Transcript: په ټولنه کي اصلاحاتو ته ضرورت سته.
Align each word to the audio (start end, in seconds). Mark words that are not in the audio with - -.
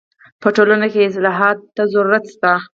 په 0.41 0.47
ټولنه 0.55 0.85
کي 0.93 0.99
اصلاحاتو 1.09 1.69
ته 1.75 1.83
ضرورت 1.93 2.23
سته. 2.33 2.51